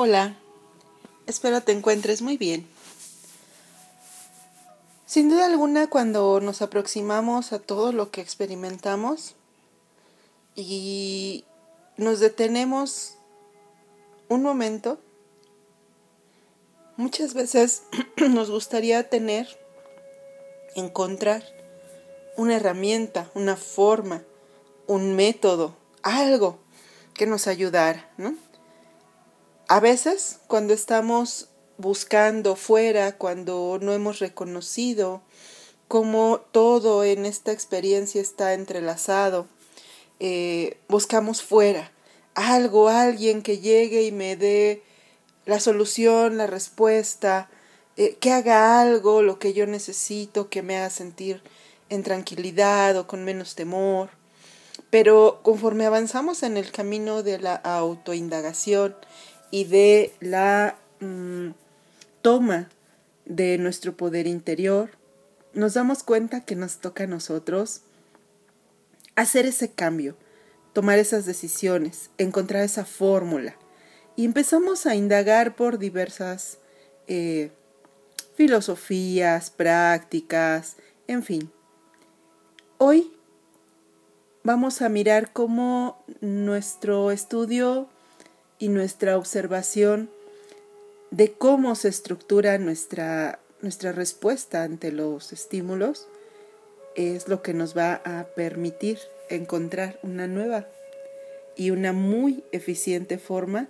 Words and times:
Hola, 0.00 0.36
espero 1.26 1.60
te 1.60 1.72
encuentres 1.72 2.22
muy 2.22 2.36
bien. 2.36 2.68
Sin 5.06 5.28
duda 5.28 5.46
alguna, 5.46 5.90
cuando 5.90 6.38
nos 6.38 6.62
aproximamos 6.62 7.52
a 7.52 7.58
todo 7.58 7.90
lo 7.90 8.12
que 8.12 8.20
experimentamos 8.20 9.34
y 10.54 11.44
nos 11.96 12.20
detenemos 12.20 13.14
un 14.28 14.44
momento, 14.44 15.00
muchas 16.96 17.34
veces 17.34 17.82
nos 18.30 18.52
gustaría 18.52 19.10
tener, 19.10 19.48
encontrar 20.76 21.42
una 22.36 22.54
herramienta, 22.54 23.32
una 23.34 23.56
forma, 23.56 24.22
un 24.86 25.16
método, 25.16 25.74
algo 26.04 26.60
que 27.14 27.26
nos 27.26 27.48
ayudara, 27.48 28.08
¿no? 28.16 28.36
A 29.70 29.80
veces, 29.80 30.38
cuando 30.46 30.72
estamos 30.72 31.50
buscando 31.76 32.56
fuera, 32.56 33.18
cuando 33.18 33.78
no 33.82 33.92
hemos 33.92 34.18
reconocido 34.18 35.20
cómo 35.88 36.40
todo 36.52 37.04
en 37.04 37.26
esta 37.26 37.52
experiencia 37.52 38.22
está 38.22 38.54
entrelazado, 38.54 39.46
eh, 40.20 40.78
buscamos 40.88 41.42
fuera 41.42 41.92
algo, 42.34 42.88
alguien 42.88 43.42
que 43.42 43.58
llegue 43.58 44.04
y 44.04 44.12
me 44.12 44.36
dé 44.36 44.82
la 45.44 45.60
solución, 45.60 46.38
la 46.38 46.46
respuesta, 46.46 47.50
eh, 47.98 48.16
que 48.20 48.32
haga 48.32 48.80
algo, 48.80 49.20
lo 49.20 49.38
que 49.38 49.52
yo 49.52 49.66
necesito, 49.66 50.48
que 50.48 50.62
me 50.62 50.78
haga 50.78 50.88
sentir 50.88 51.42
en 51.90 52.02
tranquilidad 52.04 52.96
o 52.96 53.06
con 53.06 53.22
menos 53.22 53.54
temor. 53.54 54.08
Pero 54.88 55.40
conforme 55.42 55.84
avanzamos 55.84 56.42
en 56.42 56.56
el 56.56 56.72
camino 56.72 57.22
de 57.22 57.38
la 57.38 57.56
autoindagación 57.56 58.96
y 59.50 59.64
de 59.64 60.12
la 60.20 60.78
mm, 61.00 61.50
toma 62.22 62.68
de 63.24 63.58
nuestro 63.58 63.96
poder 63.96 64.26
interior, 64.26 64.90
nos 65.54 65.74
damos 65.74 66.02
cuenta 66.02 66.44
que 66.44 66.56
nos 66.56 66.78
toca 66.78 67.04
a 67.04 67.06
nosotros 67.06 67.82
hacer 69.16 69.46
ese 69.46 69.70
cambio, 69.70 70.16
tomar 70.72 70.98
esas 70.98 71.26
decisiones, 71.26 72.10
encontrar 72.18 72.62
esa 72.62 72.84
fórmula. 72.84 73.56
Y 74.16 74.24
empezamos 74.24 74.86
a 74.86 74.94
indagar 74.94 75.56
por 75.56 75.78
diversas 75.78 76.58
eh, 77.06 77.50
filosofías, 78.34 79.50
prácticas, 79.50 80.76
en 81.06 81.22
fin. 81.22 81.50
Hoy 82.78 83.12
vamos 84.44 84.82
a 84.82 84.88
mirar 84.88 85.32
cómo 85.32 86.04
nuestro 86.20 87.10
estudio 87.10 87.88
y 88.58 88.68
nuestra 88.68 89.16
observación 89.16 90.10
de 91.10 91.32
cómo 91.32 91.74
se 91.74 91.88
estructura 91.88 92.58
nuestra, 92.58 93.40
nuestra 93.60 93.92
respuesta 93.92 94.62
ante 94.62 94.92
los 94.92 95.32
estímulos 95.32 96.08
es 96.94 97.28
lo 97.28 97.42
que 97.42 97.54
nos 97.54 97.76
va 97.76 98.02
a 98.04 98.24
permitir 98.34 98.98
encontrar 99.30 99.98
una 100.02 100.26
nueva 100.26 100.66
y 101.56 101.70
una 101.70 101.92
muy 101.92 102.44
eficiente 102.52 103.18
forma 103.18 103.68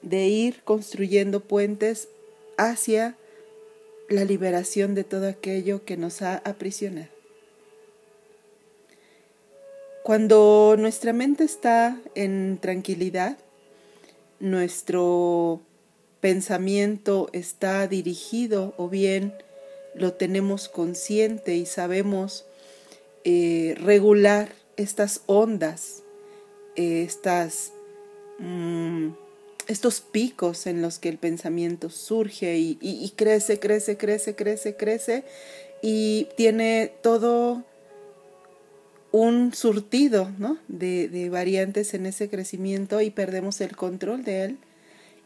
de 0.00 0.26
ir 0.26 0.62
construyendo 0.64 1.40
puentes 1.40 2.08
hacia 2.56 3.16
la 4.08 4.24
liberación 4.24 4.94
de 4.94 5.04
todo 5.04 5.28
aquello 5.28 5.84
que 5.84 5.96
nos 5.96 6.22
ha 6.22 6.36
aprisionado. 6.38 7.08
Cuando 10.02 10.74
nuestra 10.78 11.12
mente 11.12 11.44
está 11.44 11.96
en 12.14 12.58
tranquilidad, 12.60 13.38
nuestro 14.42 15.62
pensamiento 16.20 17.30
está 17.32 17.86
dirigido 17.86 18.74
o 18.76 18.88
bien 18.88 19.34
lo 19.94 20.14
tenemos 20.14 20.68
consciente 20.68 21.54
y 21.54 21.64
sabemos 21.64 22.44
eh, 23.22 23.76
regular 23.78 24.52
estas 24.76 25.22
ondas, 25.26 26.02
eh, 26.74 27.04
estas, 27.06 27.72
mm, 28.40 29.10
estos 29.68 30.00
picos 30.00 30.66
en 30.66 30.82
los 30.82 30.98
que 30.98 31.08
el 31.08 31.18
pensamiento 31.18 31.88
surge 31.88 32.58
y, 32.58 32.78
y, 32.80 33.10
crece, 33.10 33.60
crece, 33.60 33.96
crece, 33.96 34.34
crece, 34.34 34.74
crece 34.76 35.24
y 35.82 36.26
tiene 36.36 36.92
todo 37.00 37.62
un 39.12 39.54
surtido 39.54 40.30
¿no? 40.38 40.58
de, 40.68 41.08
de, 41.08 41.28
variantes 41.30 41.94
en 41.94 42.06
ese 42.06 42.28
crecimiento 42.28 43.00
y 43.00 43.10
perdemos 43.10 43.60
el 43.60 43.76
control 43.76 44.24
de 44.24 44.44
él. 44.44 44.58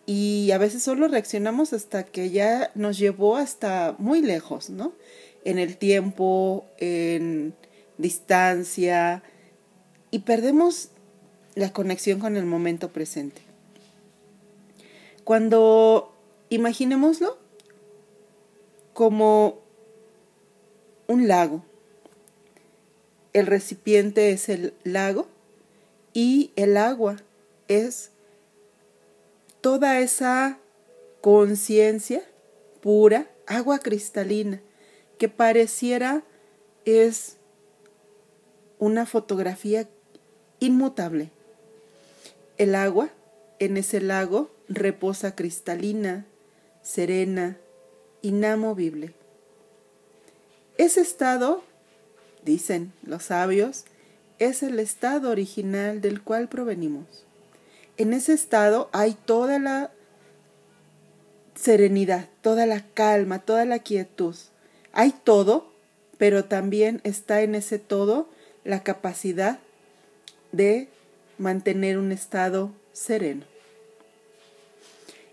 Y 0.06 0.50
a 0.50 0.58
veces 0.58 0.82
solo 0.82 1.08
reaccionamos 1.08 1.72
hasta 1.72 2.04
que 2.04 2.30
ya 2.30 2.70
nos 2.74 2.98
llevó 2.98 3.36
hasta 3.36 3.96
muy 3.98 4.22
lejos, 4.22 4.70
¿no? 4.70 4.92
En 5.44 5.58
el 5.58 5.76
tiempo, 5.76 6.66
en 6.78 7.54
distancia, 7.98 9.22
y 10.10 10.20
perdemos 10.20 10.90
la 11.54 11.72
conexión 11.72 12.20
con 12.20 12.36
el 12.36 12.46
momento 12.46 12.92
presente. 12.92 13.42
Cuando 15.24 16.14
imaginémoslo 16.50 17.36
como 18.92 19.58
un 21.08 21.26
lago, 21.26 21.64
el 23.36 23.46
recipiente 23.46 24.30
es 24.30 24.48
el 24.48 24.72
lago 24.82 25.28
y 26.14 26.52
el 26.56 26.78
agua 26.78 27.16
es 27.68 28.10
toda 29.60 30.00
esa 30.00 30.58
conciencia 31.20 32.22
pura, 32.80 33.30
agua 33.46 33.80
cristalina, 33.80 34.62
que 35.18 35.28
pareciera 35.28 36.22
es 36.86 37.36
una 38.78 39.04
fotografía 39.04 39.86
inmutable. 40.58 41.30
El 42.56 42.74
agua 42.74 43.10
en 43.58 43.76
ese 43.76 44.00
lago 44.00 44.50
reposa 44.66 45.36
cristalina, 45.36 46.24
serena, 46.80 47.58
inamovible. 48.22 49.12
Ese 50.78 51.02
estado 51.02 51.62
dicen 52.46 52.94
los 53.02 53.24
sabios, 53.24 53.84
es 54.38 54.62
el 54.62 54.78
estado 54.78 55.30
original 55.30 56.00
del 56.00 56.22
cual 56.22 56.48
provenimos. 56.48 57.26
En 57.98 58.14
ese 58.14 58.32
estado 58.32 58.88
hay 58.92 59.14
toda 59.26 59.58
la 59.58 59.90
serenidad, 61.54 62.28
toda 62.40 62.64
la 62.66 62.84
calma, 62.94 63.40
toda 63.40 63.64
la 63.64 63.80
quietud. 63.80 64.34
Hay 64.92 65.12
todo, 65.24 65.72
pero 66.16 66.44
también 66.44 67.00
está 67.04 67.42
en 67.42 67.54
ese 67.54 67.78
todo 67.78 68.28
la 68.64 68.82
capacidad 68.82 69.58
de 70.52 70.88
mantener 71.38 71.98
un 71.98 72.12
estado 72.12 72.72
sereno. 72.92 73.44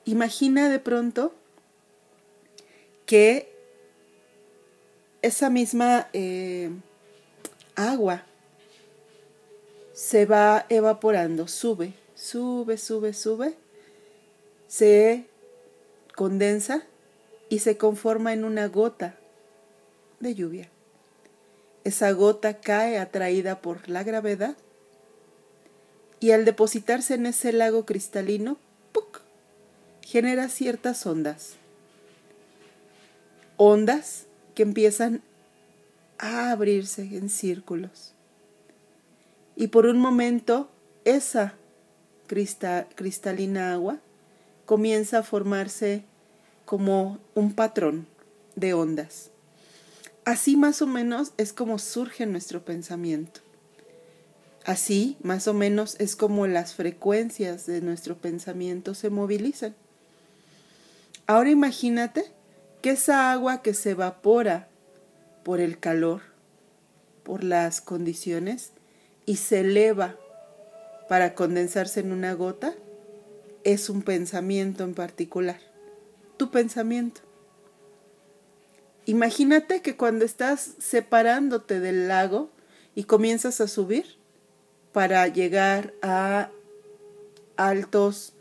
Imagina 0.05 0.69
de 0.69 0.79
pronto 0.79 1.33
que 3.05 3.53
esa 5.21 5.49
misma 5.49 6.09
eh, 6.13 6.69
agua 7.75 8.23
se 9.93 10.25
va 10.25 10.65
evaporando, 10.69 11.47
sube, 11.47 11.93
sube, 12.15 12.77
sube, 12.77 13.13
sube, 13.13 13.55
se 14.67 15.27
condensa 16.15 16.83
y 17.49 17.59
se 17.59 17.77
conforma 17.77 18.33
en 18.33 18.43
una 18.43 18.67
gota 18.67 19.15
de 20.19 20.35
lluvia. 20.35 20.69
Esa 21.83 22.11
gota 22.11 22.59
cae 22.59 22.97
atraída 22.97 23.61
por 23.61 23.87
la 23.89 24.03
gravedad 24.03 24.55
y 26.19 26.31
al 26.31 26.45
depositarse 26.45 27.15
en 27.15 27.25
ese 27.25 27.51
lago 27.51 27.85
cristalino, 27.85 28.57
¡puc! 28.93 29.21
genera 30.01 30.47
ciertas 30.47 31.05
ondas. 31.05 31.55
Ondas 33.57 34.25
que 34.55 34.63
empiezan 34.63 35.21
a 36.23 36.51
abrirse 36.51 37.01
en 37.01 37.29
círculos. 37.29 38.13
Y 39.57 39.67
por 39.67 39.85
un 39.85 39.99
momento 39.99 40.71
esa 41.03 41.55
cristalina 42.27 43.73
agua 43.73 43.99
comienza 44.65 45.19
a 45.19 45.23
formarse 45.23 46.05
como 46.63 47.19
un 47.35 47.53
patrón 47.53 48.07
de 48.55 48.73
ondas. 48.73 49.31
Así 50.23 50.55
más 50.55 50.81
o 50.81 50.87
menos 50.87 51.33
es 51.35 51.51
como 51.51 51.77
surge 51.77 52.25
nuestro 52.25 52.63
pensamiento. 52.63 53.41
Así 54.63 55.17
más 55.21 55.49
o 55.49 55.53
menos 55.53 55.97
es 55.99 56.15
como 56.15 56.47
las 56.47 56.73
frecuencias 56.73 57.65
de 57.65 57.81
nuestro 57.81 58.17
pensamiento 58.17 58.93
se 58.93 59.09
movilizan. 59.09 59.75
Ahora 61.27 61.49
imagínate 61.49 62.31
que 62.81 62.91
esa 62.91 63.33
agua 63.33 63.61
que 63.61 63.73
se 63.73 63.91
evapora 63.91 64.69
por 65.43 65.59
el 65.59 65.79
calor, 65.79 66.21
por 67.23 67.43
las 67.43 67.81
condiciones, 67.81 68.71
y 69.25 69.37
se 69.37 69.61
eleva 69.61 70.17
para 71.07 71.35
condensarse 71.35 71.99
en 71.99 72.11
una 72.11 72.33
gota, 72.33 72.73
es 73.63 73.89
un 73.89 74.01
pensamiento 74.01 74.83
en 74.83 74.93
particular, 74.93 75.59
tu 76.37 76.51
pensamiento. 76.51 77.21
Imagínate 79.05 79.81
que 79.81 79.97
cuando 79.97 80.23
estás 80.23 80.75
separándote 80.79 81.79
del 81.79 82.07
lago 82.07 82.49
y 82.95 83.03
comienzas 83.03 83.59
a 83.59 83.67
subir 83.67 84.05
para 84.93 85.27
llegar 85.27 85.93
a 86.01 86.49
altos 87.57 88.33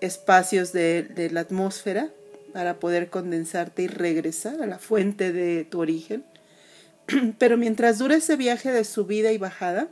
espacios 0.00 0.72
de, 0.72 1.28
la 1.32 1.40
atmósfera, 1.40 2.10
para 2.52 2.80
poder 2.80 3.10
condensarte 3.10 3.82
y 3.82 3.86
regresar 3.88 4.62
a 4.62 4.66
la 4.66 4.78
fuente 4.78 5.32
de 5.32 5.64
tu 5.64 5.80
origen. 5.80 6.24
Pero 7.38 7.56
mientras 7.56 7.98
dure 7.98 8.16
ese 8.16 8.36
viaje 8.36 8.70
de 8.70 8.84
subida 8.84 9.32
y 9.32 9.38
bajada, 9.38 9.88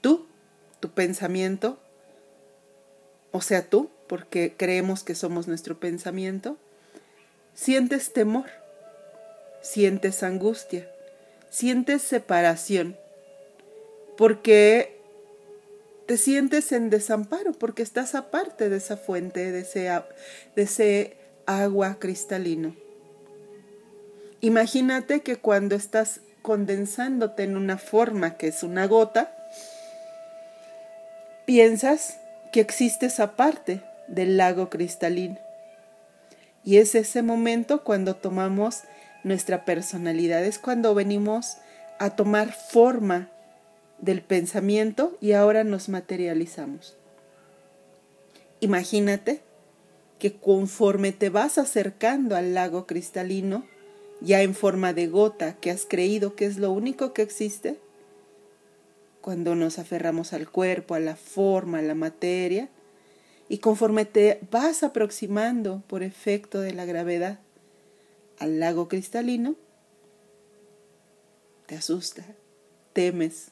tú, 0.00 0.26
tu 0.80 0.90
pensamiento, 0.90 1.78
o 3.32 3.40
sea 3.40 3.68
tú, 3.68 3.90
porque 4.06 4.54
creemos 4.56 5.04
que 5.04 5.14
somos 5.14 5.46
nuestro 5.46 5.78
pensamiento, 5.78 6.56
sientes 7.54 8.12
temor, 8.12 8.46
sientes 9.60 10.22
angustia, 10.22 10.90
sientes 11.50 12.02
separación, 12.02 12.96
porque 14.16 14.98
te 16.06 16.16
sientes 16.16 16.72
en 16.72 16.90
desamparo 16.90 17.52
porque 17.52 17.82
estás 17.82 18.14
aparte 18.14 18.68
de 18.68 18.78
esa 18.78 18.96
fuente, 18.96 19.52
de 19.52 19.60
ese, 19.60 19.88
de 20.56 20.62
ese 20.62 21.16
agua 21.46 21.98
cristalino. 22.00 22.74
Imagínate 24.40 25.20
que 25.20 25.36
cuando 25.36 25.74
estás 25.76 26.20
condensándote 26.42 27.42
en 27.42 27.56
una 27.56 27.76
forma 27.76 28.36
que 28.36 28.48
es 28.48 28.62
una 28.62 28.86
gota, 28.86 29.36
piensas 31.44 32.18
que 32.52 32.60
existes 32.60 33.20
aparte 33.20 33.82
del 34.08 34.36
lago 34.36 34.70
cristalino. 34.70 35.38
Y 36.64 36.78
es 36.78 36.94
ese 36.94 37.22
momento 37.22 37.84
cuando 37.84 38.16
tomamos 38.16 38.82
nuestra 39.24 39.64
personalidad, 39.64 40.44
es 40.44 40.58
cuando 40.58 40.94
venimos 40.94 41.58
a 41.98 42.10
tomar 42.16 42.52
forma 42.52 43.28
del 43.98 44.22
pensamiento 44.22 45.16
y 45.20 45.32
ahora 45.32 45.64
nos 45.64 45.88
materializamos. 45.88 46.96
Imagínate 48.60 49.42
que 50.18 50.34
conforme 50.34 51.12
te 51.12 51.30
vas 51.30 51.58
acercando 51.58 52.36
al 52.36 52.54
lago 52.54 52.86
cristalino, 52.86 53.66
ya 54.20 54.42
en 54.42 54.54
forma 54.54 54.92
de 54.92 55.06
gota 55.06 55.56
que 55.56 55.70
has 55.70 55.86
creído 55.86 56.34
que 56.34 56.46
es 56.46 56.58
lo 56.58 56.70
único 56.72 57.12
que 57.12 57.22
existe, 57.22 57.78
cuando 59.20 59.54
nos 59.54 59.78
aferramos 59.78 60.32
al 60.32 60.50
cuerpo, 60.50 60.94
a 60.94 61.00
la 61.00 61.16
forma, 61.16 61.78
a 61.78 61.82
la 61.82 61.94
materia, 61.94 62.68
y 63.48 63.58
conforme 63.58 64.04
te 64.04 64.40
vas 64.50 64.82
aproximando 64.82 65.82
por 65.86 66.02
efecto 66.02 66.60
de 66.60 66.72
la 66.72 66.84
gravedad 66.84 67.40
al 68.38 68.60
lago 68.60 68.88
cristalino, 68.88 69.56
te 71.66 71.76
asusta, 71.76 72.24
temes, 72.92 73.48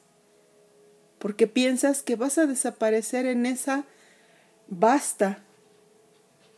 porque 1.19 1.47
piensas 1.47 2.01
que 2.01 2.15
vas 2.15 2.37
a 2.37 2.47
desaparecer 2.47 3.25
en 3.25 3.45
esa 3.45 3.85
vasta 4.67 5.43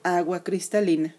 agua 0.04 0.44
cristalina. 0.44 1.16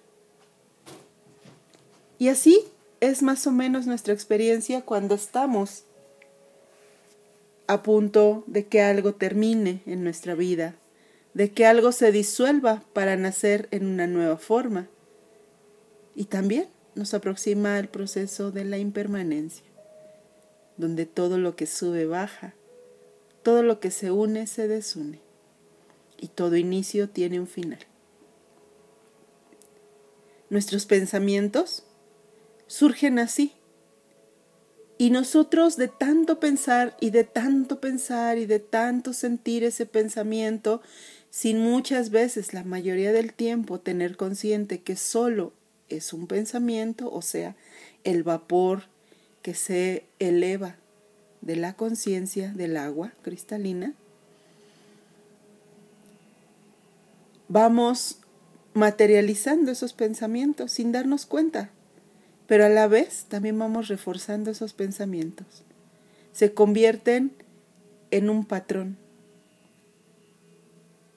Y 2.18 2.28
así 2.28 2.64
es 3.02 3.22
más 3.22 3.46
o 3.46 3.52
menos 3.52 3.86
nuestra 3.86 4.14
experiencia 4.14 4.80
cuando 4.80 5.14
estamos 5.14 5.84
a 7.66 7.82
punto 7.82 8.44
de 8.46 8.66
que 8.66 8.80
algo 8.80 9.12
termine 9.14 9.82
en 9.84 10.02
nuestra 10.02 10.34
vida, 10.34 10.76
de 11.34 11.50
que 11.50 11.66
algo 11.66 11.92
se 11.92 12.12
disuelva 12.12 12.82
para 12.94 13.18
nacer 13.18 13.68
en 13.72 13.84
una 13.84 14.06
nueva 14.06 14.38
forma. 14.38 14.88
Y 16.14 16.24
también 16.24 16.68
nos 16.94 17.12
aproxima 17.12 17.76
al 17.76 17.88
proceso 17.88 18.50
de 18.50 18.64
la 18.64 18.78
impermanencia, 18.78 19.66
donde 20.78 21.04
todo 21.04 21.36
lo 21.36 21.56
que 21.56 21.66
sube 21.66 22.06
baja 22.06 22.54
todo 23.42 23.62
lo 23.62 23.80
que 23.80 23.90
se 23.90 24.10
une 24.10 24.46
se 24.46 24.68
desune 24.68 25.20
y 26.18 26.28
todo 26.28 26.56
inicio 26.56 27.08
tiene 27.08 27.40
un 27.40 27.46
final. 27.46 27.80
Nuestros 30.48 30.86
pensamientos 30.86 31.84
surgen 32.72 33.18
así. 33.18 33.52
Y 34.96 35.10
nosotros 35.10 35.76
de 35.76 35.88
tanto 35.88 36.40
pensar 36.40 36.96
y 37.00 37.10
de 37.10 37.24
tanto 37.24 37.82
pensar 37.82 38.38
y 38.38 38.46
de 38.46 38.60
tanto 38.60 39.12
sentir 39.12 39.62
ese 39.62 39.84
pensamiento, 39.84 40.80
sin 41.28 41.58
muchas 41.58 42.08
veces, 42.08 42.54
la 42.54 42.64
mayoría 42.64 43.12
del 43.12 43.34
tiempo, 43.34 43.78
tener 43.78 44.16
consciente 44.16 44.80
que 44.80 44.96
solo 44.96 45.52
es 45.90 46.14
un 46.14 46.26
pensamiento, 46.26 47.12
o 47.12 47.20
sea, 47.20 47.56
el 48.04 48.22
vapor 48.22 48.84
que 49.42 49.52
se 49.52 50.06
eleva 50.18 50.76
de 51.42 51.56
la 51.56 51.74
conciencia 51.74 52.52
del 52.54 52.78
agua 52.78 53.12
cristalina, 53.20 53.92
vamos 57.48 58.20
materializando 58.72 59.72
esos 59.72 59.92
pensamientos 59.92 60.72
sin 60.72 60.90
darnos 60.90 61.26
cuenta, 61.26 61.70
pero 62.52 62.66
a 62.66 62.68
la 62.68 62.86
vez 62.86 63.24
también 63.30 63.58
vamos 63.58 63.88
reforzando 63.88 64.50
esos 64.50 64.74
pensamientos. 64.74 65.64
Se 66.32 66.52
convierten 66.52 67.32
en 68.10 68.28
un 68.28 68.44
patrón, 68.44 68.98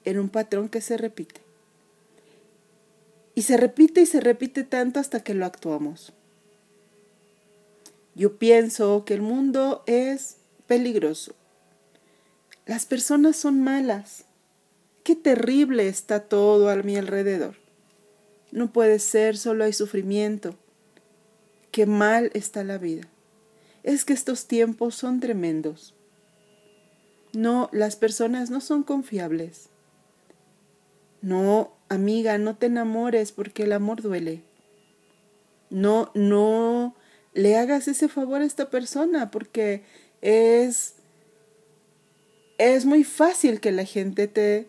en 0.06 0.18
un 0.18 0.30
patrón 0.30 0.70
que 0.70 0.80
se 0.80 0.96
repite. 0.96 1.42
Y 3.34 3.42
se 3.42 3.58
repite 3.58 4.00
y 4.00 4.06
se 4.06 4.20
repite 4.20 4.64
tanto 4.64 4.98
hasta 4.98 5.22
que 5.22 5.34
lo 5.34 5.44
actuamos. 5.44 6.14
Yo 8.14 8.38
pienso 8.38 9.04
que 9.04 9.12
el 9.12 9.20
mundo 9.20 9.84
es 9.84 10.38
peligroso. 10.66 11.34
Las 12.64 12.86
personas 12.86 13.36
son 13.36 13.60
malas. 13.60 14.24
Qué 15.04 15.14
terrible 15.14 15.86
está 15.86 16.20
todo 16.20 16.70
a 16.70 16.76
mi 16.76 16.96
alrededor. 16.96 17.56
No 18.52 18.72
puede 18.72 18.98
ser, 19.00 19.36
solo 19.36 19.64
hay 19.64 19.74
sufrimiento. 19.74 20.56
Qué 21.76 21.84
mal 21.84 22.30
está 22.32 22.64
la 22.64 22.78
vida. 22.78 23.06
Es 23.82 24.06
que 24.06 24.14
estos 24.14 24.46
tiempos 24.46 24.94
son 24.94 25.20
tremendos. 25.20 25.94
No, 27.34 27.68
las 27.70 27.96
personas 27.96 28.48
no 28.48 28.62
son 28.62 28.82
confiables. 28.82 29.68
No, 31.20 31.76
amiga, 31.90 32.38
no 32.38 32.56
te 32.56 32.64
enamores 32.64 33.30
porque 33.30 33.64
el 33.64 33.72
amor 33.72 34.00
duele. 34.00 34.42
No, 35.68 36.10
no 36.14 36.96
le 37.34 37.58
hagas 37.58 37.88
ese 37.88 38.08
favor 38.08 38.40
a 38.40 38.46
esta 38.46 38.70
persona 38.70 39.30
porque 39.30 39.84
es, 40.22 40.94
es 42.56 42.86
muy 42.86 43.04
fácil 43.04 43.60
que 43.60 43.70
la 43.70 43.84
gente 43.84 44.28
te 44.28 44.66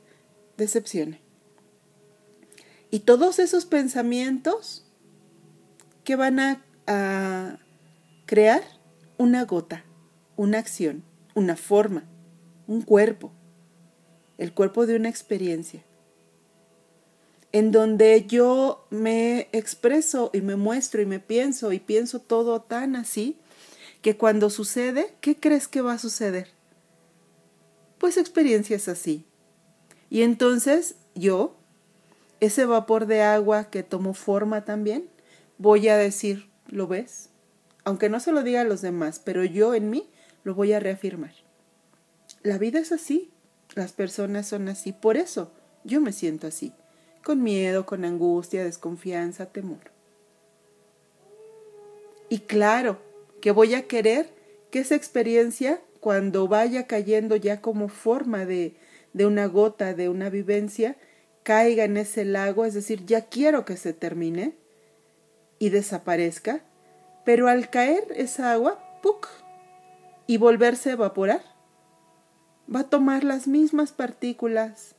decepcione. 0.57 1.21
Y 2.91 2.99
todos 2.99 3.39
esos 3.39 3.65
pensamientos 3.65 4.83
que 6.03 6.17
van 6.17 6.41
a, 6.41 6.66
a 6.87 7.57
crear 8.25 8.63
una 9.17 9.45
gota, 9.45 9.83
una 10.35 10.57
acción, 10.57 11.03
una 11.35 11.55
forma, 11.55 12.05
un 12.65 12.81
cuerpo, 12.81 13.31
el 14.37 14.53
cuerpo 14.53 14.85
de 14.85 14.95
una 14.95 15.09
experiencia 15.09 15.83
en 17.51 17.71
donde 17.71 18.25
yo 18.27 18.85
me 18.89 19.49
expreso 19.51 20.29
y 20.33 20.41
me 20.41 20.55
muestro 20.55 21.01
y 21.01 21.05
me 21.05 21.19
pienso 21.19 21.71
y 21.71 21.79
pienso 21.79 22.19
todo 22.19 22.61
tan 22.61 22.95
así, 22.95 23.39
que 24.01 24.17
cuando 24.17 24.49
sucede, 24.49 25.15
¿qué 25.21 25.35
crees 25.35 25.67
que 25.67 25.81
va 25.81 25.93
a 25.93 25.99
suceder? 25.99 26.49
Pues 27.97 28.17
experiencias 28.17 28.87
así. 28.87 29.25
Y 30.09 30.21
entonces 30.21 30.95
yo, 31.15 31.57
ese 32.39 32.65
vapor 32.65 33.07
de 33.07 33.23
agua 33.23 33.69
que 33.71 33.81
tomó 33.81 34.13
forma 34.13 34.63
también, 34.63 35.09
voy 35.57 35.87
a 35.87 35.97
decir, 35.97 36.49
¿lo 36.67 36.87
ves? 36.87 37.29
Aunque 37.83 38.09
no 38.09 38.19
se 38.19 38.31
lo 38.31 38.43
diga 38.43 38.61
a 38.61 38.65
los 38.65 38.81
demás, 38.81 39.21
pero 39.23 39.43
yo 39.43 39.73
en 39.73 39.89
mí 39.89 40.09
lo 40.43 40.55
voy 40.55 40.73
a 40.73 40.79
reafirmar. 40.79 41.33
La 42.43 42.57
vida 42.57 42.79
es 42.79 42.91
así, 42.91 43.31
las 43.75 43.93
personas 43.93 44.47
son 44.47 44.67
así, 44.67 44.93
por 44.93 45.17
eso 45.17 45.51
yo 45.83 46.01
me 46.01 46.11
siento 46.11 46.47
así 46.47 46.73
con 47.27 47.43
miedo, 47.43 47.85
con 47.85 48.05
angustia, 48.05 48.63
desconfianza, 48.63 49.47
temor. 49.47 49.91
Y 52.29 52.39
claro 52.39 52.99
que 53.41 53.51
voy 53.51 53.73
a 53.73 53.85
querer 53.85 54.29
que 54.71 54.79
esa 54.79 54.95
experiencia, 54.95 55.81
cuando 55.99 56.47
vaya 56.47 56.87
cayendo 56.87 57.35
ya 57.35 57.59
como 57.59 57.89
forma 57.89 58.45
de, 58.45 58.77
de 59.11 59.25
una 59.25 59.45
gota, 59.47 59.93
de 59.93 60.07
una 60.07 60.29
vivencia, 60.29 60.95
caiga 61.43 61.83
en 61.83 61.97
ese 61.97 62.23
lago, 62.23 62.63
es 62.63 62.73
decir, 62.73 63.05
ya 63.05 63.25
quiero 63.25 63.65
que 63.65 63.75
se 63.75 63.91
termine 63.91 64.55
y 65.59 65.69
desaparezca, 65.69 66.61
pero 67.25 67.47
al 67.47 67.69
caer 67.69 68.05
esa 68.15 68.51
agua, 68.51 68.79
¡puc! 69.01 69.27
y 70.27 70.37
volverse 70.37 70.89
a 70.89 70.93
evaporar, 70.93 71.41
va 72.73 72.81
a 72.81 72.89
tomar 72.89 73.23
las 73.23 73.47
mismas 73.47 73.93
partículas 73.93 74.95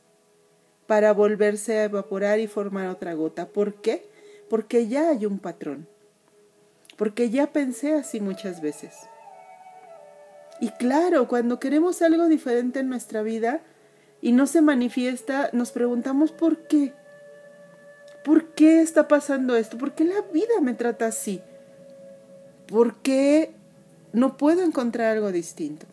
para 0.87 1.13
volverse 1.13 1.77
a 1.77 1.83
evaporar 1.83 2.39
y 2.39 2.47
formar 2.47 2.87
otra 2.87 3.13
gota. 3.13 3.47
¿Por 3.47 3.75
qué? 3.75 4.09
Porque 4.49 4.87
ya 4.87 5.09
hay 5.09 5.27
un 5.27 5.37
patrón. 5.37 5.87
Porque 6.97 7.29
ya 7.29 7.53
pensé 7.53 7.93
así 7.93 8.19
muchas 8.19 8.59
veces. 8.59 8.95
Y 10.59 10.69
claro, 10.71 11.27
cuando 11.27 11.59
queremos 11.59 12.01
algo 12.01 12.27
diferente 12.27 12.79
en 12.79 12.89
nuestra 12.89 13.21
vida 13.21 13.61
y 14.19 14.31
no 14.31 14.47
se 14.47 14.61
manifiesta, 14.61 15.51
nos 15.53 15.71
preguntamos 15.71 16.31
por 16.31 16.67
qué. 16.67 16.93
¿Por 18.23 18.49
qué 18.49 18.81
está 18.81 19.07
pasando 19.07 19.55
esto? 19.55 19.77
¿Por 19.77 19.93
qué 19.93 20.03
la 20.03 20.21
vida 20.33 20.59
me 20.61 20.73
trata 20.73 21.07
así? 21.07 21.41
¿Por 22.67 22.97
qué 22.97 23.51
no 24.13 24.37
puedo 24.37 24.63
encontrar 24.63 25.13
algo 25.15 25.31
distinto? 25.31 25.85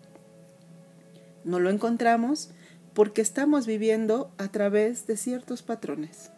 No 1.44 1.60
lo 1.60 1.70
encontramos 1.70 2.50
porque 2.94 3.22
estamos 3.22 3.66
viviendo 3.66 4.30
a 4.38 4.48
través 4.48 5.06
de 5.06 5.16
ciertos 5.16 5.62
patrones. 5.62 6.30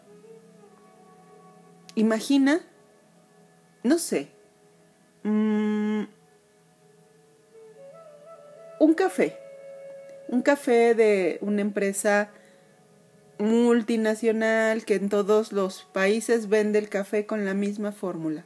Imagina, 1.95 2.61
no 3.83 3.97
sé, 3.97 4.29
mm, 5.23 6.03
un 8.79 8.93
café, 8.93 9.37
un 10.27 10.41
café 10.41 10.93
de 10.95 11.39
una 11.41 11.61
empresa 11.61 12.29
multinacional 13.39 14.83
que 14.83 14.95
en 14.95 15.09
todos 15.09 15.53
los 15.53 15.87
países 15.93 16.49
vende 16.49 16.77
el 16.77 16.89
café 16.89 17.25
con 17.25 17.45
la 17.45 17.53
misma 17.53 17.91
fórmula. 17.91 18.45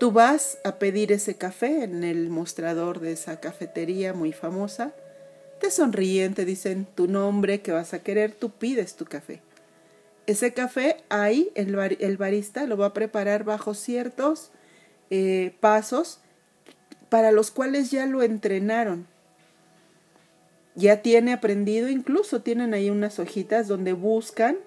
Tú 0.00 0.12
vas 0.12 0.58
a 0.64 0.78
pedir 0.78 1.12
ese 1.12 1.36
café 1.36 1.84
en 1.84 2.04
el 2.04 2.28
mostrador 2.30 3.00
de 3.00 3.12
esa 3.12 3.38
cafetería 3.40 4.12
muy 4.12 4.32
famosa, 4.32 4.92
te 5.60 5.70
sonríen, 5.70 6.34
te 6.34 6.44
dicen 6.44 6.86
tu 6.94 7.06
nombre 7.06 7.60
que 7.60 7.72
vas 7.72 7.94
a 7.94 8.02
querer, 8.02 8.32
tú 8.32 8.50
pides 8.50 8.96
tu 8.96 9.04
café. 9.04 9.40
Ese 10.26 10.52
café 10.52 10.96
ahí 11.08 11.50
el, 11.54 11.76
barista 12.16 12.66
lo 12.66 12.76
va 12.76 12.86
a 12.86 12.92
preparar 12.92 13.44
bajo 13.44 13.74
ciertos 13.74 14.50
eh, 15.10 15.54
pasos 15.60 16.20
para 17.08 17.30
los 17.30 17.50
cuales 17.50 17.90
ya 17.90 18.06
lo 18.06 18.22
entrenaron 18.22 19.06
ya 20.76 21.02
tiene 21.02 21.32
aprendido, 21.32 21.88
incluso 21.88 22.42
tienen 22.42 22.74
ahí 22.74 22.90
unas 22.90 23.18
hojitas 23.18 23.66
donde 23.66 23.94
buscan 23.94 24.58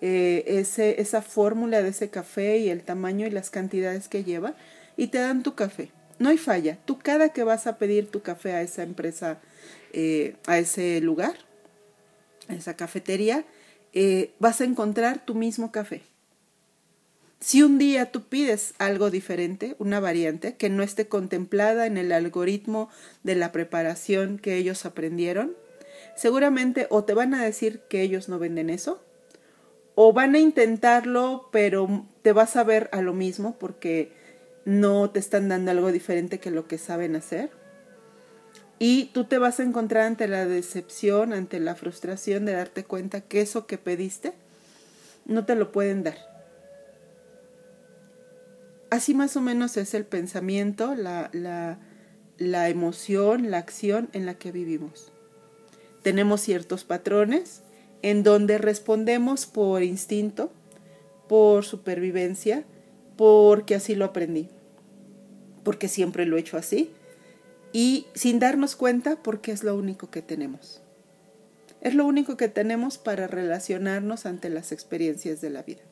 eh, 0.00 0.44
ese, 0.46 1.00
esa 1.00 1.20
fórmula 1.20 1.82
de 1.82 1.90
ese 1.90 2.08
café 2.08 2.56
y 2.56 2.70
el 2.70 2.82
tamaño 2.82 3.26
y 3.26 3.30
las 3.30 3.50
cantidades 3.50 4.08
que 4.08 4.24
lleva 4.24 4.54
y 4.96 5.08
te 5.08 5.18
dan 5.18 5.42
tu 5.42 5.54
café. 5.54 5.90
No 6.18 6.30
hay 6.30 6.38
falla. 6.38 6.78
Tú 6.86 6.98
cada 6.98 7.30
que 7.30 7.44
vas 7.44 7.66
a 7.66 7.76
pedir 7.78 8.10
tu 8.10 8.22
café 8.22 8.52
a 8.52 8.62
esa 8.62 8.82
empresa, 8.82 9.38
eh, 9.92 10.36
a 10.46 10.58
ese 10.58 11.00
lugar, 11.00 11.34
a 12.48 12.54
esa 12.54 12.74
cafetería, 12.74 13.44
eh, 13.92 14.32
vas 14.38 14.60
a 14.62 14.64
encontrar 14.64 15.24
tu 15.24 15.34
mismo 15.34 15.70
café. 15.70 16.02
Si 17.42 17.62
un 17.62 17.78
día 17.78 18.12
tú 18.12 18.24
pides 18.24 18.74
algo 18.76 19.10
diferente, 19.10 19.74
una 19.78 19.98
variante 19.98 20.56
que 20.56 20.68
no 20.68 20.82
esté 20.82 21.08
contemplada 21.08 21.86
en 21.86 21.96
el 21.96 22.12
algoritmo 22.12 22.90
de 23.22 23.34
la 23.34 23.50
preparación 23.50 24.38
que 24.38 24.56
ellos 24.56 24.84
aprendieron, 24.84 25.56
seguramente 26.16 26.86
o 26.90 27.04
te 27.04 27.14
van 27.14 27.32
a 27.32 27.42
decir 27.42 27.80
que 27.88 28.02
ellos 28.02 28.28
no 28.28 28.38
venden 28.38 28.68
eso, 28.68 29.02
o 29.94 30.12
van 30.12 30.34
a 30.34 30.38
intentarlo, 30.38 31.48
pero 31.50 32.06
te 32.20 32.32
vas 32.32 32.56
a 32.56 32.62
ver 32.64 32.90
a 32.92 33.00
lo 33.00 33.14
mismo 33.14 33.56
porque 33.58 34.12
no 34.66 35.08
te 35.08 35.18
están 35.18 35.48
dando 35.48 35.70
algo 35.70 35.92
diferente 35.92 36.40
que 36.40 36.50
lo 36.50 36.68
que 36.68 36.76
saben 36.76 37.16
hacer. 37.16 37.50
Y 38.78 39.06
tú 39.14 39.24
te 39.24 39.38
vas 39.38 39.60
a 39.60 39.62
encontrar 39.62 40.04
ante 40.04 40.28
la 40.28 40.44
decepción, 40.44 41.32
ante 41.32 41.58
la 41.58 41.74
frustración 41.74 42.44
de 42.44 42.52
darte 42.52 42.84
cuenta 42.84 43.22
que 43.22 43.40
eso 43.40 43.66
que 43.66 43.78
pediste 43.78 44.34
no 45.24 45.46
te 45.46 45.54
lo 45.54 45.72
pueden 45.72 46.02
dar 46.02 46.29
así 48.90 49.14
más 49.14 49.36
o 49.36 49.40
menos 49.40 49.76
es 49.76 49.94
el 49.94 50.04
pensamiento, 50.04 50.94
la, 50.94 51.30
la, 51.32 51.78
la 52.38 52.68
emoción, 52.68 53.50
la 53.50 53.58
acción 53.58 54.08
en 54.12 54.26
la 54.26 54.34
que 54.34 54.52
vivimos. 54.52 55.12
Tenemos 56.02 56.40
ciertos 56.40 56.84
patrones 56.84 57.62
en 58.02 58.22
donde 58.22 58.58
respondemos 58.58 59.46
por 59.46 59.82
instinto, 59.82 60.50
por 61.28 61.64
supervivencia, 61.64 62.64
porque 63.16 63.74
así 63.74 63.94
lo 63.94 64.06
aprendí, 64.06 64.48
porque 65.62 65.88
siempre 65.88 66.24
lo 66.24 66.36
he 66.36 66.40
hecho 66.40 66.56
así, 66.56 66.90
y 67.72 68.06
sin 68.14 68.38
darnos 68.38 68.74
cuenta 68.76 69.16
porque 69.22 69.52
es 69.52 69.62
lo 69.62 69.76
único 69.76 70.10
que 70.10 70.22
tenemos. 70.22 70.82
Es 71.80 71.94
lo 71.94 72.06
único 72.06 72.36
que 72.36 72.48
tenemos 72.48 72.98
para 72.98 73.26
relacionarnos 73.26 74.26
ante 74.26 74.50
las 74.50 74.72
experiencias 74.72 75.40
de 75.40 75.50
la 75.50 75.62
vida. 75.62 75.82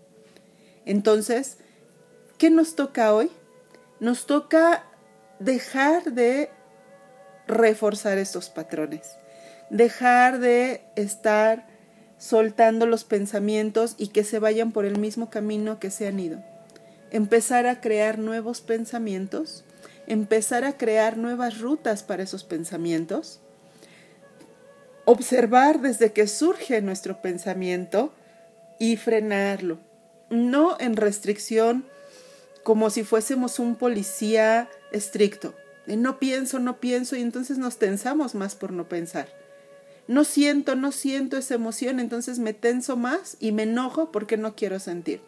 Entonces, 0.85 1.59
¿Qué 2.39 2.51
nos 2.51 2.77
toca 2.77 3.13
hoy? 3.13 3.31
Nos 3.99 4.27
toca 4.27 4.85
dejar 5.41 6.13
de 6.13 6.51
reforzar 7.49 8.17
estos 8.19 8.49
patrones, 8.49 9.17
dejar 9.71 10.39
de 10.39 10.83
estar 10.95 11.67
soltando 12.17 12.87
los 12.87 13.03
pensamientos 13.03 13.97
y 13.99 14.09
que 14.09 14.23
se 14.23 14.39
vayan 14.39 14.71
por 14.71 14.85
el 14.85 15.01
mismo 15.01 15.31
camino 15.31 15.81
que 15.81 15.91
se 15.91 16.07
han 16.07 16.21
ido. 16.21 16.41
Empezar 17.11 17.67
a 17.67 17.81
crear 17.81 18.21
nuevos 18.21 18.61
pensamientos, 18.61 19.65
empezar 20.07 20.63
a 20.63 20.77
crear 20.77 21.17
nuevas 21.17 21.59
rutas 21.59 22.05
para 22.05 22.23
esos 22.23 22.45
pensamientos, 22.45 23.41
observar 25.07 25.81
desde 25.81 26.13
que 26.13 26.29
surge 26.29 26.83
nuestro 26.83 27.21
pensamiento 27.21 28.13
y 28.79 28.97
frenarlo, 28.97 29.81
no 30.31 30.77
en 30.79 30.95
restricción 30.95 31.85
como 32.69 32.91
si 32.91 33.03
fuésemos 33.03 33.61
un 33.61 33.77
policía 33.77 34.69
estricto. 34.93 35.55
no 35.87 36.19
pienso, 36.19 36.59
no 36.59 36.81
pienso 36.81 37.17
y 37.17 37.23
entonces 37.23 37.57
nos 37.57 37.79
tensamos 37.79 38.35
más 38.35 38.57
por 38.57 38.75
no 38.75 38.91
pensar. 38.91 39.27
No 40.07 40.23
siento, 40.23 40.75
no 40.75 40.93
siento 40.93 41.39
esa 41.39 41.55
emoción, 41.55 41.99
entonces 41.99 42.39
me 42.39 42.53
tenso 42.53 42.99
más 42.99 43.39
y 43.41 43.53
me 43.53 43.63
enojo 43.63 44.13
porque 44.13 44.37
no 44.37 44.55
quiero 44.55 44.81
sentir. 44.81 45.23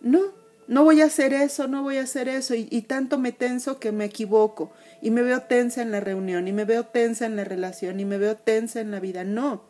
No, 0.00 0.22
no 0.68 0.84
voy 0.84 1.02
a 1.02 1.04
hacer 1.04 1.34
eso, 1.34 1.68
no 1.68 1.82
voy 1.82 1.98
a 1.98 2.04
hacer 2.04 2.28
eso 2.28 2.54
y, 2.54 2.66
y 2.70 2.80
tanto 2.80 3.18
me 3.18 3.32
tenso 3.32 3.78
que 3.78 3.92
me 3.92 4.06
equivoco 4.06 4.72
y 5.02 5.10
me 5.10 5.20
veo 5.20 5.42
tensa 5.42 5.82
en 5.82 5.90
la 5.90 6.00
reunión 6.00 6.48
y 6.48 6.52
me 6.54 6.64
veo 6.64 6.86
tensa 6.86 7.26
en 7.26 7.36
la 7.36 7.44
relación 7.44 8.00
y 8.00 8.06
me 8.06 8.16
veo 8.16 8.38
tensa 8.38 8.80
en 8.80 8.90
la 8.90 9.00
vida. 9.00 9.22
No. 9.22 9.64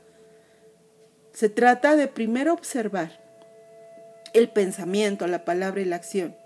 Se 1.33 1.49
trata 1.49 1.97
de 1.97 2.07
primero 2.07 2.53
observar 2.53 3.24
el 4.35 4.51
pensamiento, 4.51 5.27
la 5.27 5.45
palabra 5.45 5.81
y 5.81 5.87
la 5.87 5.97
acción. 5.97 6.37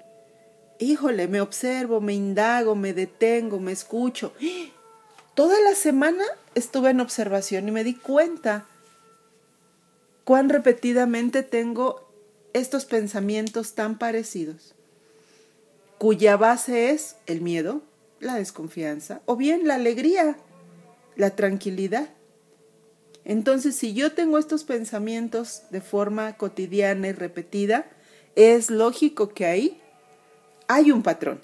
Híjole, 0.78 1.26
me 1.26 1.40
observo, 1.40 2.00
me 2.00 2.14
indago, 2.14 2.76
me 2.76 2.92
detengo, 2.92 3.59
me 3.59 3.73
escucho. 3.73 4.33
Toda 5.35 5.59
la 5.61 5.75
semana 5.75 6.23
estuve 6.54 6.90
en 6.90 7.00
observación 7.00 7.66
y 7.66 7.73
me 7.73 7.83
di 7.83 7.95
cuenta 7.95 8.66
cuán 10.23 10.49
repetidamente 10.49 11.42
tengo 11.42 12.09
estos 12.52 12.85
pensamientos 12.85 13.75
tan 13.75 13.99
parecidos, 13.99 14.75
cuya 15.99 16.37
base 16.37 16.90
es 16.90 17.16
el 17.26 17.40
miedo, 17.40 17.83
la 18.21 18.35
desconfianza 18.35 19.21
o 19.26 19.37
bien 19.37 19.66
la 19.66 19.76
alegría, 19.76 20.37
la 21.16 21.30
tranquilidad. 21.30 22.11
Entonces, 23.28 23.76
si 23.76 23.92
yo 23.92 24.12
tengo 24.12 24.38
estos 24.38 24.64
pensamientos 24.64 25.64
de 25.70 25.82
forma 25.82 26.38
cotidiana 26.38 27.08
y 27.08 27.12
repetida, 27.12 27.85
es 28.37 28.70
lógico 28.70 29.28
que 29.28 29.44
ahí 29.44 29.82
hay 30.66 30.90
un 30.92 31.02
patrón. 31.02 31.42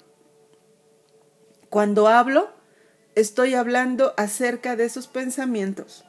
Cuando 1.69 2.07
hablo, 2.07 2.49
estoy 3.13 3.53
hablando 3.53 4.15
acerca 4.17 4.75
de 4.75 4.85
esos 4.85 5.07
pensamientos. 5.07 6.05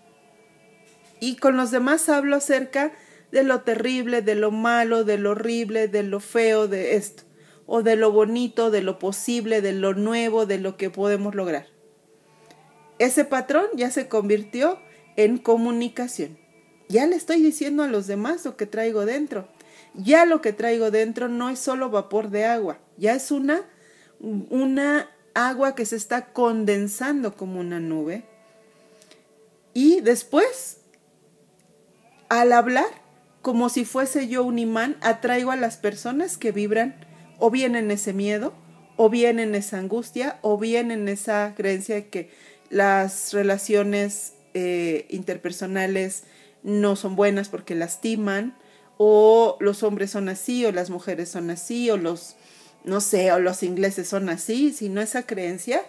Y 1.21 1.37
con 1.37 1.59
los 1.59 1.71
demás 1.71 2.09
hablo 2.09 2.37
acerca 2.37 2.93
de 3.31 3.43
lo 3.43 3.61
terrible, 3.61 4.23
de 4.23 4.35
lo 4.35 4.51
malo, 4.51 5.05
de 5.05 5.19
lo 5.19 5.33
horrible, 5.33 5.89
de 5.89 6.05
lo 6.05 6.21
feo 6.21 6.69
de 6.69 6.97
esto, 6.97 7.25
o 7.67 7.83
de 7.83 7.97
lo 7.97 8.13
bonito, 8.13 8.71
de 8.71 8.81
lo 8.81 8.99
posible, 8.99 9.61
de 9.61 9.75
lo 9.75 9.93
nuevo, 9.93 10.47
de 10.47 10.57
lo 10.57 10.79
que 10.79 10.89
podemos 10.89 11.35
lograr. 11.35 11.67
Ese 12.99 13.27
patrón 13.27 13.67
ya 13.75 13.91
se 13.91 14.09
convirtió 14.09 14.79
en 15.17 15.39
comunicación. 15.39 16.39
Ya 16.89 17.07
le 17.07 17.17
estoy 17.17 17.43
diciendo 17.43 17.83
a 17.83 17.89
los 17.89 18.07
demás 18.07 18.45
lo 18.45 18.57
que 18.57 18.67
traigo 18.67 19.05
dentro. 19.07 19.49
Ya 19.95 20.25
lo 20.27 20.41
que 20.41 20.53
traigo 20.53 20.91
dentro 20.91 21.29
no 21.29 21.49
es 21.49 21.59
solo 21.59 21.91
vapor 21.91 22.31
de 22.31 22.45
agua, 22.45 22.79
ya 22.99 23.15
es 23.15 23.31
una, 23.31 23.63
una 24.21 25.11
agua 25.35 25.75
que 25.75 25.87
se 25.87 25.97
está 25.97 26.33
condensando 26.33 27.35
como 27.35 27.61
una 27.61 27.81
nube. 27.81 28.25
Y 29.73 30.01
después, 30.01 30.79
al 32.29 32.53
hablar, 32.53 32.87
como 33.41 33.69
si 33.69 33.85
fuese 33.85 34.29
yo 34.29 34.45
un 34.45 34.59
imán, 34.59 34.97
atraigo 35.01 35.51
a 35.51 35.57
las 35.57 35.77
personas 35.77 36.37
que 36.37 36.53
vibran 36.53 36.97
o 37.39 37.51
bien 37.51 37.77
en 37.77 37.91
ese 37.91 38.13
miedo, 38.13 38.53
o 38.97 39.11
bien 39.11 39.39
en 39.39 39.55
esa 39.55 39.79
angustia, 39.79 40.39
o 40.43 40.59
bien 40.59 40.91
en 40.91 41.09
esa 41.09 41.55
creencia 41.57 41.95
de 41.97 42.09
que 42.09 42.31
las 42.71 43.33
relaciones 43.33 44.33
eh, 44.59 45.05
interpersonales 45.11 46.23
no 46.63 46.97
son 46.97 47.15
buenas 47.15 47.51
porque 47.51 47.75
lastiman, 47.75 48.57
o 48.97 49.59
los 49.61 49.83
hombres 49.83 50.13
son 50.13 50.31
así, 50.31 50.65
o 50.65 50.73
las 50.73 50.89
mujeres 50.89 51.29
son 51.29 51.51
así, 51.51 51.91
o 51.91 51.99
los, 51.99 52.37
no 52.83 53.03
sé, 53.03 53.33
o 53.33 53.39
los 53.39 53.63
ingleses 53.63 54.09
son 54.09 54.31
así, 54.31 54.73
sino 54.73 55.03
esa 55.03 55.27
creencia 55.27 55.83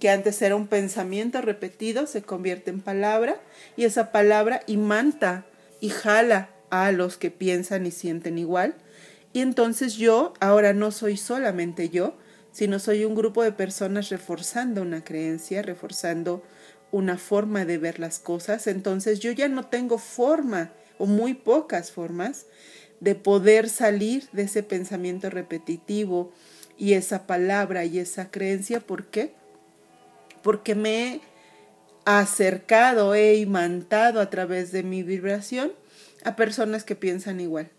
que 0.00 0.08
antes 0.08 0.40
era 0.40 0.56
un 0.56 0.68
pensamiento 0.68 1.42
repetido 1.42 2.06
se 2.06 2.22
convierte 2.22 2.70
en 2.70 2.80
palabra 2.80 3.42
y 3.76 3.84
esa 3.84 4.10
palabra 4.10 4.62
imanta 4.66 5.44
y 5.82 5.90
jala 5.90 6.48
a 6.70 6.92
los 6.92 7.18
que 7.18 7.30
piensan 7.30 7.84
y 7.84 7.90
sienten 7.90 8.38
igual. 8.38 8.74
Y 9.34 9.40
entonces 9.40 9.96
yo 9.96 10.32
ahora 10.40 10.72
no 10.72 10.92
soy 10.92 11.18
solamente 11.18 11.90
yo, 11.90 12.16
sino 12.52 12.78
soy 12.78 13.04
un 13.04 13.14
grupo 13.14 13.42
de 13.42 13.52
personas 13.52 14.08
reforzando 14.08 14.80
una 14.80 15.04
creencia, 15.04 15.60
reforzando 15.60 16.42
una 16.94 17.18
forma 17.18 17.64
de 17.64 17.76
ver 17.76 17.98
las 17.98 18.20
cosas. 18.20 18.68
Entonces 18.68 19.18
yo 19.18 19.32
ya 19.32 19.48
no 19.48 19.66
tengo 19.66 19.98
forma 19.98 20.72
o 20.96 21.06
muy 21.06 21.34
pocas 21.34 21.90
formas 21.90 22.46
de 23.00 23.16
poder 23.16 23.68
salir 23.68 24.28
de 24.32 24.42
ese 24.42 24.62
pensamiento 24.62 25.28
repetitivo 25.28 26.32
y 26.78 26.92
esa 26.92 27.26
palabra 27.26 27.84
y 27.84 27.98
esa 27.98 28.30
creencia. 28.30 28.78
¿Por 28.78 29.06
qué? 29.06 29.34
Porque 30.42 30.76
me 30.76 31.14
he 31.14 31.20
acercado, 32.04 33.14
he 33.14 33.36
imantado 33.36 34.20
a 34.20 34.30
través 34.30 34.70
de 34.70 34.84
mi 34.84 35.02
vibración 35.02 35.72
a 36.22 36.36
personas 36.36 36.84
que 36.84 36.94
piensan 36.94 37.40
igual 37.40 37.70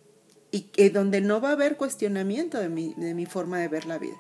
y 0.52 0.62
que 0.62 0.90
donde 0.90 1.22
no 1.22 1.40
va 1.40 1.50
a 1.50 1.54
haber 1.54 1.78
cuestionamiento 1.78 2.60
de 2.60 2.68
mi, 2.68 2.94
de 2.98 3.14
mi 3.14 3.26
forma 3.26 3.60
de 3.60 3.70
ver 3.70 3.86
la 3.86 3.98
vida. 3.98 4.18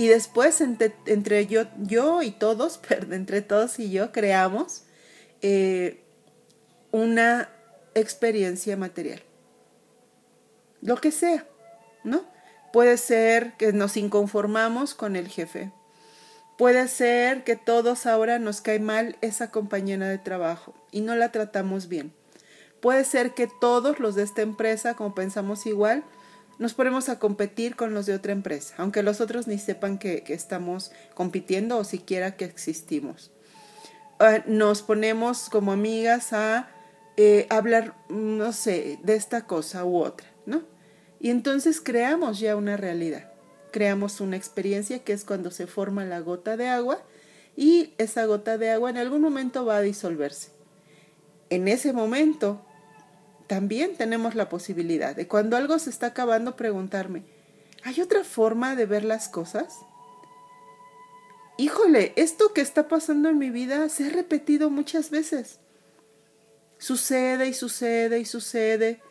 Y 0.00 0.08
después 0.08 0.62
entre, 0.62 1.46
yo, 1.46 1.64
yo 1.76 2.22
y 2.22 2.30
todos, 2.30 2.78
perdón, 2.88 3.12
entre 3.12 3.42
todos 3.42 3.78
y 3.78 3.90
yo 3.90 4.12
creamos 4.12 4.84
eh, 5.42 6.02
una 6.90 7.50
experiencia 7.94 8.78
material. 8.78 9.20
Lo 10.80 10.96
que 10.96 11.12
sea, 11.12 11.46
¿no? 12.02 12.24
Puede 12.72 12.96
ser 12.96 13.58
que 13.58 13.74
nos 13.74 13.98
inconformamos 13.98 14.94
con 14.94 15.16
el 15.16 15.28
jefe. 15.28 15.70
Puede 16.56 16.88
ser 16.88 17.44
que 17.44 17.56
todos 17.56 18.06
ahora 18.06 18.38
nos 18.38 18.62
cae 18.62 18.80
mal 18.80 19.18
esa 19.20 19.50
compañera 19.50 20.08
de 20.08 20.16
trabajo 20.16 20.72
y 20.90 21.02
no 21.02 21.14
la 21.14 21.30
tratamos 21.30 21.88
bien. 21.88 22.14
Puede 22.80 23.04
ser 23.04 23.34
que 23.34 23.48
todos 23.60 24.00
los 24.00 24.14
de 24.14 24.22
esta 24.22 24.40
empresa, 24.40 24.94
como 24.94 25.14
pensamos 25.14 25.66
igual, 25.66 26.04
nos 26.60 26.74
ponemos 26.74 27.08
a 27.08 27.18
competir 27.18 27.74
con 27.74 27.94
los 27.94 28.04
de 28.04 28.14
otra 28.14 28.32
empresa, 28.32 28.74
aunque 28.76 29.02
los 29.02 29.22
otros 29.22 29.48
ni 29.48 29.58
sepan 29.58 29.98
que, 29.98 30.22
estamos 30.28 30.92
compitiendo 31.14 31.78
o 31.78 31.84
siquiera 31.84 32.36
que 32.36 32.44
existimos. 32.44 33.32
Ah, 34.18 34.44
nos 34.46 34.82
ponemos 34.82 35.48
como 35.48 35.72
amigas 35.72 36.34
a 36.34 36.68
eh, 37.16 37.46
hablar, 37.48 37.96
no 38.10 38.52
sé, 38.52 38.98
de 39.02 39.14
esta 39.14 39.46
cosa 39.46 39.86
u 39.86 39.96
otra, 39.96 40.26
¿no? 40.44 40.62
Y 41.18 41.30
entonces 41.30 41.80
creamos 41.80 42.38
ya 42.40 42.56
una 42.56 42.76
realidad, 42.76 43.32
creamos 43.72 44.20
una 44.20 44.36
experiencia 44.36 44.98
que 44.98 45.14
es 45.14 45.24
cuando 45.24 45.50
se 45.50 45.66
forma 45.66 46.04
la 46.04 46.20
gota 46.20 46.58
de 46.58 46.68
agua 46.68 47.02
y 47.56 47.94
esa 47.96 48.26
gota 48.26 48.58
de 48.58 48.68
agua 48.68 48.90
en 48.90 48.98
algún 48.98 49.22
momento 49.22 49.64
va 49.64 49.78
a 49.78 49.82
disolverse. 49.82 50.50
En 51.48 51.68
ese 51.68 51.94
momento 51.94 52.60
también 53.50 53.96
tenemos 53.96 54.36
la 54.36 54.48
posibilidad 54.48 55.16
de 55.16 55.26
cuando 55.26 55.56
algo 55.56 55.76
se 55.80 55.90
está 55.90 56.06
acabando 56.06 56.54
preguntarme, 56.54 57.24
¿hay 57.82 58.00
otra 58.00 58.22
forma 58.22 58.76
de 58.76 58.86
ver 58.86 59.02
las 59.02 59.28
cosas? 59.28 59.74
Híjole, 61.58 62.12
esto 62.14 62.52
que 62.54 62.60
está 62.60 62.86
pasando 62.86 63.28
en 63.28 63.38
mi 63.38 63.50
vida 63.50 63.88
se 63.88 64.06
ha 64.06 64.10
repetido 64.10 64.70
muchas 64.70 65.10
veces. 65.10 65.58
Sucede 66.78 67.48
y 67.48 67.52
sucede 67.52 68.20
y 68.20 68.24
sucede 68.24 69.02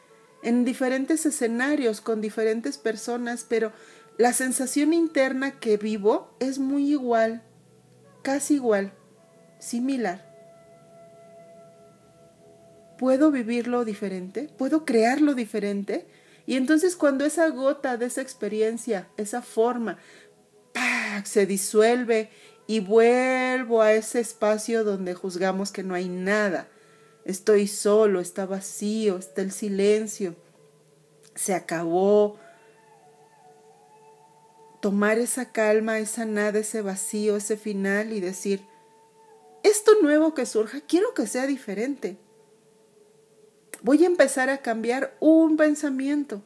en 0.42 0.64
diferentes 0.64 1.26
escenarios 1.26 2.00
con 2.00 2.22
diferentes 2.22 2.78
personas, 2.78 3.46
pero 3.48 3.74
la 4.18 4.32
sensación 4.32 4.94
interna 4.94 5.60
que 5.60 5.76
vivo 5.76 6.34
es 6.40 6.60
muy 6.60 6.90
igual, 6.90 7.44
casi 8.22 8.54
igual, 8.54 8.94
similar. 9.60 10.29
¿Puedo 13.00 13.32
vivirlo 13.32 13.86
diferente? 13.86 14.50
¿Puedo 14.58 14.84
crearlo 14.84 15.34
diferente? 15.34 16.06
Y 16.46 16.58
entonces 16.58 16.98
cuando 16.98 17.24
esa 17.24 17.48
gota 17.48 17.96
de 17.96 18.08
esa 18.08 18.22
experiencia, 18.22 19.08
esa 19.16 19.42
forma, 19.42 20.00
se 21.24 21.46
disuelve 21.46 22.30
y 22.68 22.82
vuelvo 22.82 23.82
a 23.82 23.94
ese 23.94 24.20
espacio 24.20 24.84
donde 24.84 25.14
juzgamos 25.14 25.72
que 25.72 25.82
no 25.82 25.94
hay 25.94 26.10
nada. 26.10 26.68
Estoy 27.24 27.68
solo, 27.68 28.20
está 28.20 28.46
vacío, 28.46 29.18
está 29.18 29.44
el 29.44 29.54
silencio. 29.54 30.36
Se 31.36 31.54
acabó. 31.54 32.38
Tomar 34.82 35.20
esa 35.20 35.54
calma, 35.54 36.00
esa 36.00 36.26
nada, 36.26 36.60
ese 36.60 36.82
vacío, 36.82 37.38
ese 37.38 37.56
final 37.56 38.12
y 38.12 38.20
decir, 38.20 38.62
esto 39.64 39.94
nuevo 40.02 40.34
que 40.34 40.46
surja, 40.46 40.82
quiero 40.82 41.14
que 41.14 41.28
sea 41.28 41.48
diferente 41.48 42.18
voy 43.82 44.04
a 44.04 44.08
empezar 44.08 44.50
a 44.50 44.60
cambiar 44.60 45.16
un 45.20 45.58
pensamiento, 45.58 46.42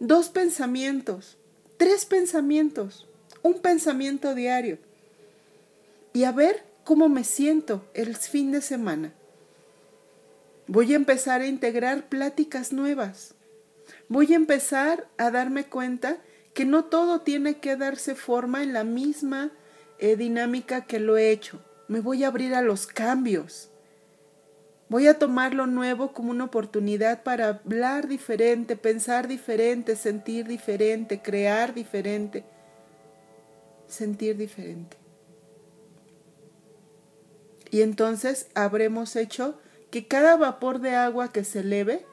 dos 0.00 0.28
pensamientos, 0.28 1.36
tres 1.76 2.04
pensamientos, 2.04 3.08
un 3.42 3.60
pensamiento 3.60 4.34
diario. 4.34 4.78
Y 6.12 6.24
a 6.24 6.32
ver 6.32 6.64
cómo 6.84 7.08
me 7.08 7.24
siento 7.24 7.84
el 7.94 8.16
fin 8.16 8.52
de 8.52 8.60
semana. 8.60 9.12
Voy 10.66 10.92
a 10.92 10.96
empezar 10.96 11.40
a 11.40 11.46
integrar 11.46 12.08
pláticas 12.08 12.72
nuevas. 12.72 13.34
Voy 14.08 14.32
a 14.32 14.36
empezar 14.36 15.08
a 15.16 15.30
darme 15.30 15.64
cuenta 15.64 16.18
que 16.54 16.64
no 16.64 16.84
todo 16.84 17.22
tiene 17.22 17.58
que 17.58 17.76
darse 17.76 18.14
forma 18.14 18.62
en 18.62 18.72
la 18.72 18.84
misma 18.84 19.50
eh, 19.98 20.16
dinámica 20.16 20.84
que 20.86 21.00
lo 21.00 21.16
he 21.16 21.30
hecho. 21.30 21.60
Me 21.88 22.00
voy 22.00 22.24
a 22.24 22.28
abrir 22.28 22.54
a 22.54 22.62
los 22.62 22.86
cambios. 22.86 23.71
Voy 24.88 25.06
a 25.06 25.18
tomar 25.18 25.54
lo 25.54 25.66
nuevo 25.66 26.12
como 26.12 26.30
una 26.30 26.44
oportunidad 26.44 27.22
para 27.22 27.48
hablar 27.48 28.08
diferente, 28.08 28.76
pensar 28.76 29.26
diferente, 29.26 29.96
sentir 29.96 30.46
diferente, 30.46 31.22
crear 31.22 31.72
diferente, 31.72 32.44
sentir 33.88 34.36
diferente. 34.36 34.96
Y 37.70 37.80
entonces 37.80 38.48
habremos 38.54 39.16
hecho 39.16 39.58
que 39.90 40.06
cada 40.06 40.36
vapor 40.36 40.80
de 40.80 40.94
agua 40.94 41.32
que 41.32 41.42
se 41.42 41.60
eleve 41.60 42.04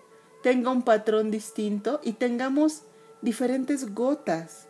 tenga 0.41 0.71
un 0.71 0.83
patrón 0.83 1.31
distinto 1.31 1.99
y 2.01 2.13
tengamos 2.13 2.83
diferentes 3.21 3.93
gotas 3.93 4.67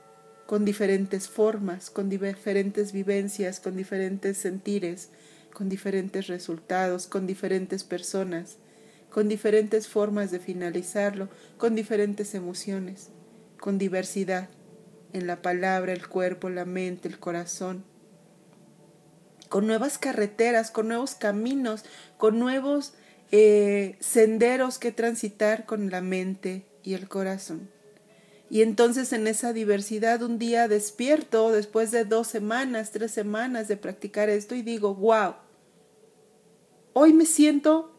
con 0.47 0.65
diferentes 0.65 1.27
formas, 1.27 1.91
con 1.91 2.09
diferentes 2.09 2.91
vivencias, 2.91 3.59
con 3.59 3.77
diferentes 3.77 4.39
sentires, 4.39 5.09
con 5.53 5.69
diferentes 5.69 6.27
resultados, 6.27 7.07
con 7.07 7.27
diferentes 7.27 7.83
personas, 7.83 8.57
con 9.09 9.27
diferentes 9.27 9.87
formas 9.87 10.31
de 10.31 10.39
finalizarlo, 10.39 11.29
con 11.57 11.75
diferentes 11.75 12.35
emociones, 12.35 13.09
con 13.59 13.77
diversidad 13.77 14.49
en 15.13 15.27
la 15.27 15.41
palabra, 15.41 15.93
el 15.93 16.07
cuerpo, 16.07 16.49
la 16.49 16.65
mente, 16.65 17.07
el 17.07 17.19
corazón, 17.19 17.83
con 19.49 19.65
nuevas 19.65 19.97
carreteras, 19.97 20.69
con 20.69 20.87
nuevos 20.87 21.15
caminos, 21.15 21.83
con 22.17 22.37
nuevos 22.37 22.93
eh, 23.31 23.97
senderos 23.99 24.77
que 24.77 24.91
transitar 24.91 25.65
con 25.65 25.89
la 25.89 26.01
mente 26.01 26.65
y 26.83 26.93
el 26.93 27.07
corazón. 27.07 27.69
Y 28.49 28.63
entonces 28.63 29.13
en 29.13 29.27
esa 29.27 29.53
diversidad 29.53 30.23
un 30.23 30.39
día 30.39 30.67
despierto 30.67 31.51
después 31.51 31.91
de 31.91 32.03
dos 32.03 32.27
semanas, 32.27 32.91
tres 32.91 33.11
semanas 33.11 33.67
de 33.67 33.77
practicar 33.77 34.29
esto 34.29 34.55
y 34.55 34.63
digo, 34.63 34.95
wow, 34.95 35.35
hoy 36.93 37.13
me 37.13 37.27
siento 37.27 37.91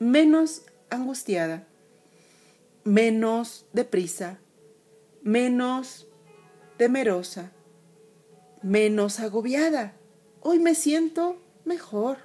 menos 0.00 0.62
angustiada, 0.90 1.68
menos 2.82 3.64
deprisa, 3.72 4.40
menos 5.22 6.08
temerosa, 6.76 7.52
menos 8.60 9.20
agobiada. 9.20 9.94
Hoy 10.40 10.58
me 10.58 10.74
siento 10.74 11.36
mejor. 11.64 12.18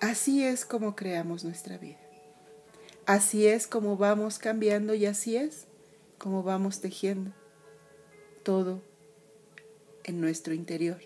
Así 0.00 0.42
es 0.42 0.64
como 0.64 0.96
creamos 0.96 1.44
nuestra 1.44 1.76
vida. 1.76 2.01
Así 3.06 3.46
es 3.46 3.66
como 3.66 3.96
vamos 3.96 4.38
cambiando 4.38 4.94
y 4.94 5.06
así 5.06 5.36
es 5.36 5.66
como 6.18 6.44
vamos 6.44 6.80
tejiendo 6.80 7.32
todo 8.44 8.80
en 10.04 10.20
nuestro 10.20 10.54
interior 10.54 11.00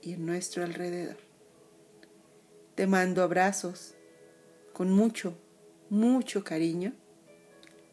y 0.00 0.14
en 0.14 0.24
nuestro 0.24 0.64
alrededor. 0.64 1.18
Te 2.74 2.86
mando 2.86 3.22
abrazos 3.22 3.94
con 4.72 4.90
mucho, 4.90 5.36
mucho 5.90 6.44
cariño. 6.44 6.94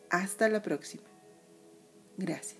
Hasta 0.09 0.47
la 0.47 0.61
próxima. 0.61 1.03
Gracias. 2.17 2.58